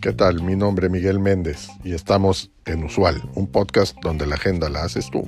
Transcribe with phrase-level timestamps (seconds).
[0.00, 0.42] ¿Qué tal?
[0.42, 4.84] Mi nombre es Miguel Méndez y estamos en Usual, un podcast donde la agenda la
[4.84, 5.22] haces tú.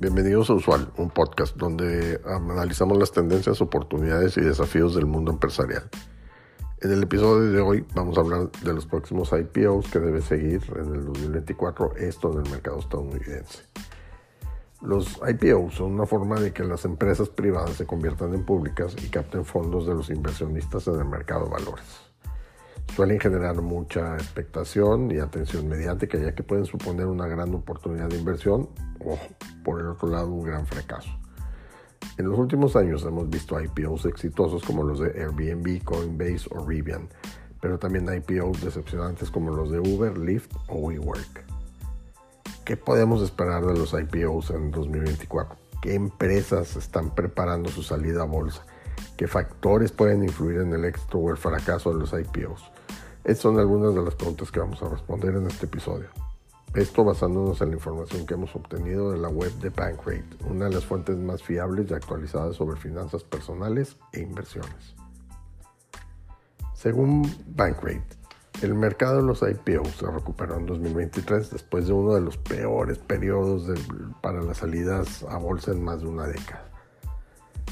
[0.00, 5.90] Bienvenidos a Usual, un podcast donde analizamos las tendencias, oportunidades y desafíos del mundo empresarial.
[6.82, 10.62] En el episodio de hoy vamos a hablar de los próximos IPOs que debe seguir
[10.76, 13.64] en el 2024, esto en el mercado estadounidense.
[14.80, 19.08] Los IPOs son una forma de que las empresas privadas se conviertan en públicas y
[19.08, 22.10] capten fondos de los inversionistas en el mercado de valores
[22.94, 28.18] suelen generar mucha expectación y atención mediática, ya que pueden suponer una gran oportunidad de
[28.18, 28.68] inversión
[29.04, 29.18] o,
[29.64, 31.10] por el otro lado, un gran fracaso.
[32.20, 37.08] En los últimos años hemos visto IPOs exitosos como los de Airbnb, Coinbase o Rivian,
[37.62, 41.46] pero también IPOs decepcionantes como los de Uber, Lyft o WeWork.
[42.66, 45.56] ¿Qué podemos esperar de los IPOs en 2024?
[45.80, 48.66] ¿Qué empresas están preparando su salida a bolsa?
[49.16, 52.70] ¿Qué factores pueden influir en el éxito o el fracaso de los IPOs?
[53.24, 56.10] Estas son algunas de las preguntas que vamos a responder en este episodio.
[56.74, 60.74] Esto basándonos en la información que hemos obtenido de la web de Bankrate, una de
[60.74, 64.94] las fuentes más fiables y actualizadas sobre finanzas personales e inversiones.
[66.74, 68.16] Según Bankrate,
[68.62, 72.98] el mercado de los IPOs se recuperó en 2023 después de uno de los peores
[72.98, 73.66] periodos
[74.20, 76.69] para las salidas a bolsa en más de una década.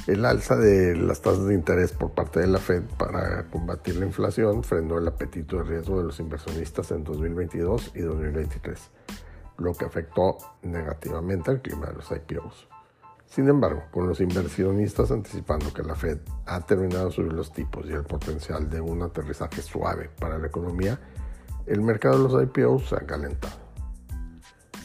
[0.09, 4.07] El alza de las tasas de interés por parte de la Fed para combatir la
[4.07, 8.91] inflación frenó el apetito de riesgo de los inversionistas en 2022 y 2023,
[9.59, 12.69] lo que afectó negativamente al clima de los IPOs.
[13.27, 17.85] Sin embargo, con los inversionistas anticipando que la Fed ha terminado de subir los tipos
[17.85, 20.99] y el potencial de un aterrizaje suave para la economía,
[21.67, 23.57] el mercado de los IPOs se ha calentado.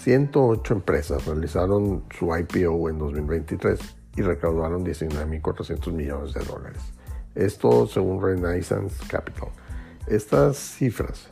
[0.01, 6.81] 108 empresas realizaron su IPO en 2023 y recaudaron 19.400 millones de dólares.
[7.35, 9.49] Esto según Renaissance Capital.
[10.07, 11.29] Estas cifras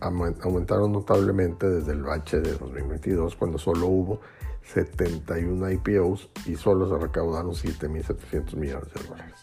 [0.00, 4.20] aumentaron notablemente desde el bache de 2022 cuando solo hubo
[4.62, 9.34] 71 IPOs y solo se recaudaron 7.700 millones de dólares.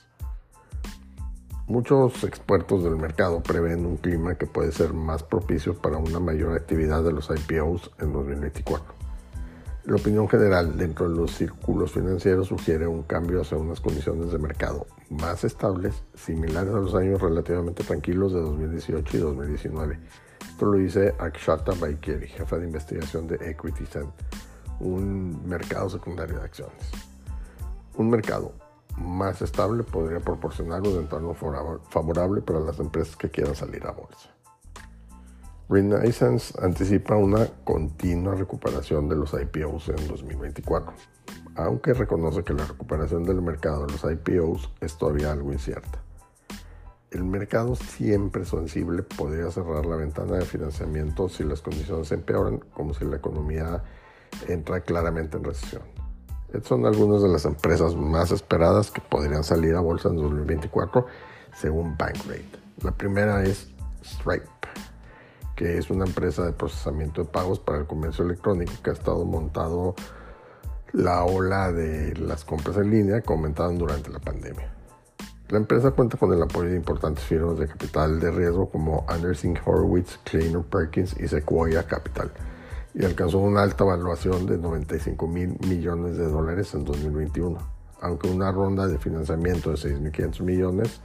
[1.68, 6.54] Muchos expertos del mercado prevén un clima que puede ser más propicio para una mayor
[6.58, 9.01] actividad de los IPOs en 2024.
[9.84, 14.38] La opinión general dentro de los círculos financieros sugiere un cambio hacia unas condiciones de
[14.38, 20.00] mercado más estables, similares a los años relativamente tranquilos de 2018 y 2019.
[20.48, 24.12] Esto lo dice Akshata Baikieri, jefa de investigación de Equity Cent,
[24.80, 26.92] un mercado secundario de acciones.
[27.96, 28.54] Un mercado
[28.98, 34.30] más estable podría proporcionar un entorno favorable para las empresas que quieran salir a bolsa.
[35.72, 40.92] Renaissance anticipa una continua recuperación de los IPOs en 2024,
[41.56, 46.04] aunque reconoce que la recuperación del mercado de los IPOs es todavía algo incierta.
[47.10, 52.94] El mercado siempre sensible podría cerrar la ventana de financiamiento si las condiciones empeoran, como
[52.94, 53.82] si la economía
[54.50, 55.84] entra claramente en recesión.
[56.50, 61.06] Estas son algunas de las empresas más esperadas que podrían salir a bolsa en 2024
[61.56, 62.60] según Bankrate.
[62.84, 63.70] La primera es
[64.04, 64.51] Stripe
[65.62, 69.24] que es una empresa de procesamiento de pagos para el comercio electrónico que ha estado
[69.26, 69.94] montado
[70.92, 74.74] la ola de las compras en línea que aumentaron durante la pandemia.
[75.50, 79.56] La empresa cuenta con el apoyo de importantes firmas de capital de riesgo como Anderson
[79.64, 82.32] Horowitz, Kleiner Perkins y Sequoia Capital
[82.96, 87.60] y alcanzó una alta evaluación de 95 mil millones de dólares en 2021,
[88.02, 91.02] aunque una ronda de financiamiento de 6.500 millones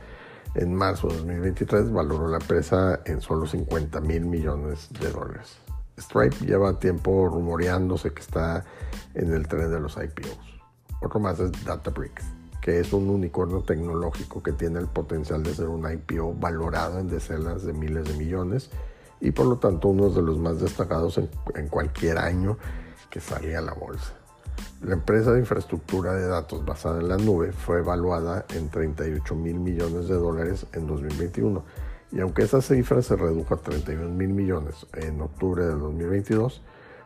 [0.56, 5.59] en marzo de 2023 valoró la empresa en solo 50 mil millones de dólares.
[5.99, 8.65] Stripe lleva tiempo rumoreándose que está
[9.15, 10.61] en el tren de los IPOs.
[11.03, 12.25] Otro más es Databricks,
[12.62, 17.09] que es un unicornio tecnológico que tiene el potencial de ser un IPO valorado en
[17.09, 18.71] decenas de miles de millones
[19.21, 22.56] y por lo tanto uno de los más destacados en, en cualquier año
[23.11, 24.14] que salga a la bolsa.
[24.82, 29.58] La empresa de infraestructura de datos basada en la nube fue evaluada en 38 mil
[29.58, 31.64] millones de dólares en 2021
[32.12, 36.62] y aunque esa cifra se redujo a 31 mil millones en octubre de 2022,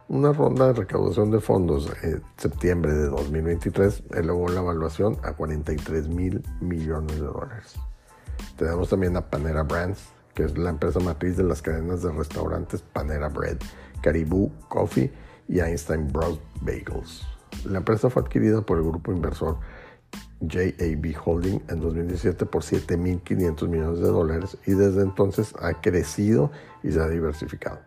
[0.08, 6.08] una ronda de recaudación de fondos en septiembre de 2023 elevó la evaluación a 43
[6.08, 7.76] mil millones de dólares.
[8.56, 10.00] Tenemos también a Panera Brands,
[10.34, 13.58] que es la empresa matriz de las cadenas de restaurantes Panera Bread,
[14.02, 15.12] Caribou Coffee
[15.48, 17.39] y Einstein Bros Bagels.
[17.64, 19.58] La empresa fue adquirida por el grupo inversor
[20.40, 26.50] JAB Holding en 2017 por 7.500 millones de dólares y desde entonces ha crecido
[26.82, 27.78] y se ha diversificado.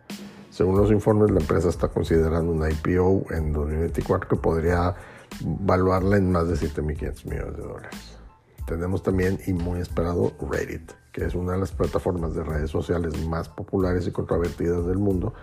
[0.50, 4.94] Según los informes, la empresa está considerando una IPO en 2024 que podría
[5.40, 8.18] valuarla en más de 7.500 millones de dólares.
[8.66, 13.26] Tenemos también, y muy esperado, Reddit, que es una de las plataformas de redes sociales
[13.26, 15.34] más populares y controvertidas del mundo,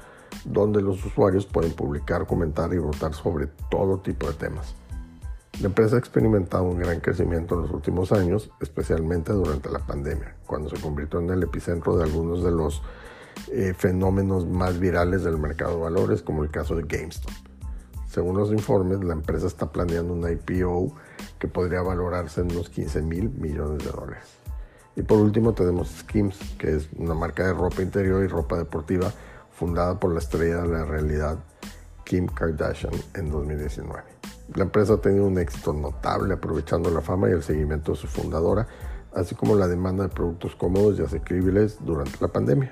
[0.45, 4.75] donde los usuarios pueden publicar, comentar y votar sobre todo tipo de temas.
[5.59, 10.35] La empresa ha experimentado un gran crecimiento en los últimos años, especialmente durante la pandemia,
[10.47, 12.81] cuando se convirtió en el epicentro de algunos de los
[13.51, 17.31] eh, fenómenos más virales del mercado de valores, como el caso de GameStop.
[18.09, 20.93] Según los informes, la empresa está planeando una IPO
[21.37, 24.23] que podría valorarse en unos 15 mil millones de dólares.
[24.95, 29.13] Y por último tenemos Skims, que es una marca de ropa interior y ropa deportiva
[29.61, 31.37] fundada por la estrella de la realidad
[32.03, 34.01] Kim Kardashian en 2019.
[34.55, 38.07] La empresa ha tenido un éxito notable aprovechando la fama y el seguimiento de su
[38.07, 38.65] fundadora,
[39.13, 42.71] así como la demanda de productos cómodos y asequibles durante la pandemia.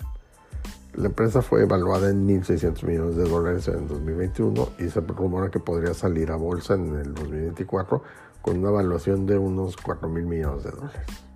[0.95, 5.59] La empresa fue evaluada en 1.600 millones de dólares en 2021 y se rumora que
[5.59, 8.01] podría salir a bolsa en el 2024
[8.41, 11.28] con una evaluación de unos 4.000 millones de dólares.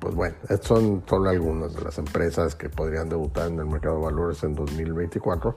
[0.00, 4.04] Pues bueno, son solo algunas de las empresas que podrían debutar en el mercado de
[4.04, 5.54] valores en 2024,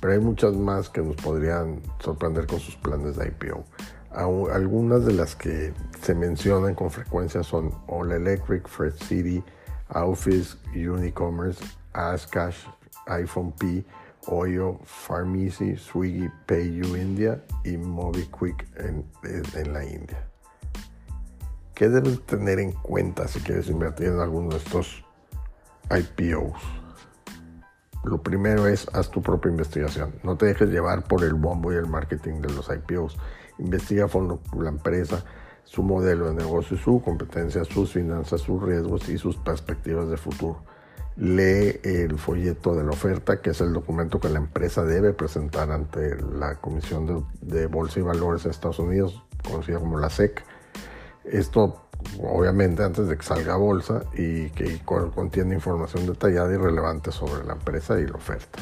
[0.00, 3.64] pero hay muchas más que nos podrían sorprender con sus planes de IPO.
[4.10, 9.44] Algunas de las que se mencionan con frecuencia son All Electric, Fred City,
[9.90, 11.62] Office, Unicommerce,
[11.92, 12.66] Ascash,
[13.08, 13.84] iPhone P,
[14.28, 19.04] Oyo, Pharmacy, Swiggy, PayU India y MobiQuick en,
[19.54, 20.26] en la India.
[21.76, 25.04] ¿Qué debes tener en cuenta si quieres invertir en alguno de estos
[25.90, 26.58] IPOs?
[28.02, 30.14] Lo primero es haz tu propia investigación.
[30.22, 33.18] No te dejes llevar por el bombo y el marketing de los IPOs.
[33.58, 35.22] Investiga a fondo la empresa,
[35.64, 40.62] su modelo de negocio, su competencia, sus finanzas, sus riesgos y sus perspectivas de futuro.
[41.16, 45.70] Lee el folleto de la oferta, que es el documento que la empresa debe presentar
[45.70, 50.42] ante la Comisión de, Bolsa y Valores de Estados Unidos, conocida como la SEC.
[51.30, 51.86] Esto
[52.22, 57.54] obviamente antes de que salga bolsa y que contiene información detallada y relevante sobre la
[57.54, 58.58] empresa y la oferta.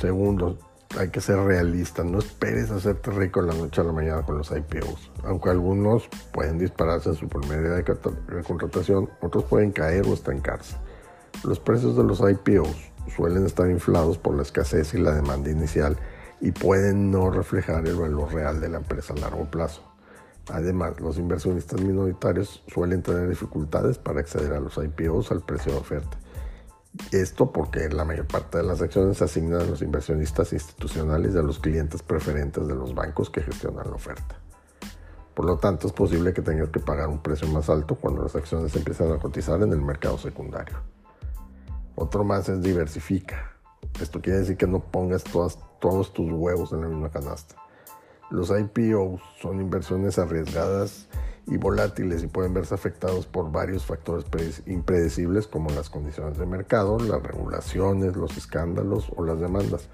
[0.00, 0.58] Segundo,
[0.98, 4.50] hay que ser realista, no esperes hacerte rico la noche a la mañana con los
[4.50, 5.10] IPOs.
[5.24, 10.76] Aunque algunos pueden dispararse en su primer día de contratación, otros pueden caer o estancarse.
[11.44, 15.96] Los precios de los IPOs suelen estar inflados por la escasez y la demanda inicial
[16.40, 19.87] y pueden no reflejar el valor real de la empresa a largo plazo.
[20.50, 25.78] Además, los inversionistas minoritarios suelen tener dificultades para acceder a los IPOs al precio de
[25.78, 26.18] oferta.
[27.12, 31.38] Esto porque la mayor parte de las acciones se asignan a los inversionistas institucionales y
[31.38, 34.40] a los clientes preferentes de los bancos que gestionan la oferta.
[35.34, 38.34] Por lo tanto, es posible que tengas que pagar un precio más alto cuando las
[38.34, 40.78] acciones empiezan a cotizar en el mercado secundario.
[41.94, 43.52] Otro más es diversifica.
[44.00, 47.54] Esto quiere decir que no pongas todos tus huevos en la misma canasta.
[48.30, 51.08] Los IPOs son inversiones arriesgadas
[51.46, 54.26] y volátiles y pueden verse afectados por varios factores
[54.66, 59.88] impredecibles como las condiciones de mercado, las regulaciones, los escándalos o las demandas.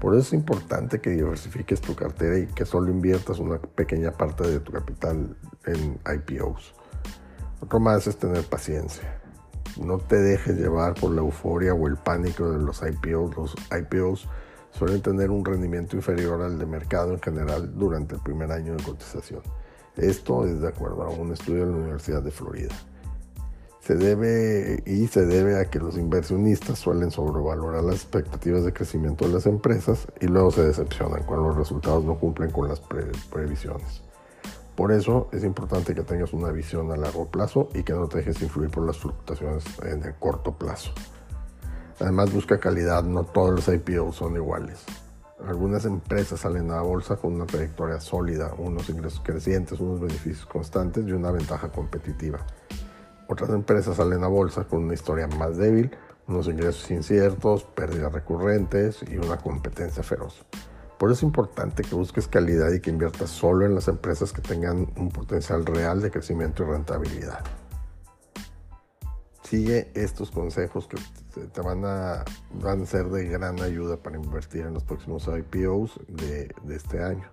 [0.00, 4.48] Por eso es importante que diversifiques tu cartera y que solo inviertas una pequeña parte
[4.48, 6.74] de tu capital en IPOs.
[7.60, 9.20] Otro más es tener paciencia.
[9.78, 13.36] No te dejes llevar por la euforia o el pánico de los IPOs.
[13.36, 14.28] Los IPOs
[14.72, 18.82] suelen tener un rendimiento inferior al de mercado en general durante el primer año de
[18.82, 19.42] cotización.
[19.96, 22.74] Esto es de acuerdo a un estudio de la Universidad de Florida.
[23.80, 29.26] Se debe y se debe a que los inversionistas suelen sobrevalorar las expectativas de crecimiento
[29.26, 32.80] de las empresas y luego se decepcionan cuando los resultados no cumplen con las
[33.30, 34.02] previsiones.
[34.76, 38.18] Por eso es importante que tengas una visión a largo plazo y que no te
[38.18, 40.92] dejes influir por las fluctuaciones en el corto plazo.
[42.00, 44.84] Además busca calidad, no todos los IPOs son iguales.
[45.46, 50.46] Algunas empresas salen a la bolsa con una trayectoria sólida, unos ingresos crecientes, unos beneficios
[50.46, 52.38] constantes y una ventaja competitiva.
[53.28, 55.90] Otras empresas salen a bolsa con una historia más débil,
[56.26, 60.46] unos ingresos inciertos, pérdidas recurrentes y una competencia feroz.
[60.98, 64.40] Por eso es importante que busques calidad y que inviertas solo en las empresas que
[64.40, 67.59] tengan un potencial real de crecimiento y rentabilidad
[69.50, 72.24] sigue estos consejos que te van a,
[72.62, 77.24] van a ser de gran ayuda para invertir en los próximos IPOs de, este año.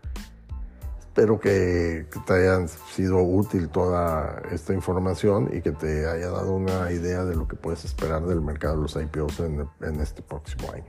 [1.00, 6.92] Espero que, te haya sido útil toda esta información y que te haya dado una
[6.92, 10.72] idea de lo que puedes esperar del mercado de los IPOs en, en este próximo
[10.72, 10.86] año.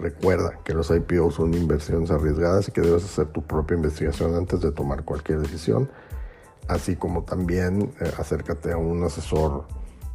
[0.00, 4.60] Recuerda que los IPOs son inversiones arriesgadas y que debes hacer tu propia investigación antes
[4.60, 5.88] de tomar cualquier decisión,
[6.66, 9.66] así como también eh, acércate a un asesor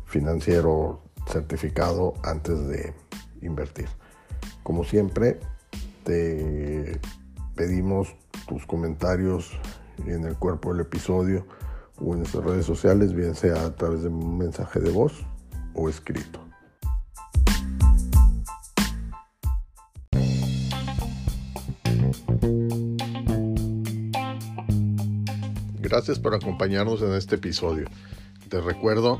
[0.05, 2.93] financiero certificado antes de
[3.41, 3.87] invertir.
[4.63, 5.39] Como siempre,
[6.03, 6.99] te
[7.55, 8.15] pedimos
[8.47, 9.51] tus comentarios
[10.05, 11.45] en el cuerpo del episodio
[11.99, 15.25] o en nuestras redes sociales, bien sea a través de un mensaje de voz
[15.73, 16.45] o escrito.
[25.79, 27.87] Gracias por acompañarnos en este episodio.
[28.49, 29.19] Te recuerdo